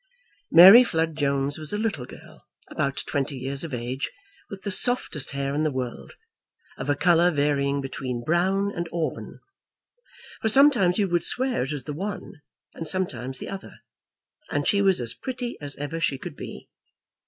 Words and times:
Mary 0.49 0.83
Flood 0.83 1.15
Jones 1.15 1.59
was 1.59 1.71
a 1.71 1.77
little 1.77 2.07
girl 2.07 2.43
about 2.71 3.03
twenty 3.05 3.37
years 3.37 3.63
of 3.63 3.71
age, 3.71 4.09
with 4.49 4.63
the 4.63 4.71
softest 4.71 5.29
hair 5.29 5.53
in 5.53 5.61
the 5.61 5.69
world, 5.69 6.13
of 6.79 6.89
a 6.89 6.95
colour 6.95 7.29
varying 7.29 7.81
between 7.81 8.23
brown 8.23 8.71
and 8.75 8.89
auburn, 8.91 9.41
for 10.41 10.49
sometimes 10.49 10.97
you 10.97 11.07
would 11.07 11.23
swear 11.23 11.61
it 11.63 11.71
was 11.71 11.83
the 11.83 11.93
one 11.93 12.41
and 12.73 12.87
sometimes 12.87 13.37
the 13.37 13.47
other; 13.47 13.81
and 14.49 14.67
she 14.67 14.81
was 14.81 14.99
as 14.99 15.13
pretty 15.13 15.55
as 15.61 15.75
ever 15.75 15.99
she 15.99 16.17
could 16.17 16.35
be. 16.35 16.67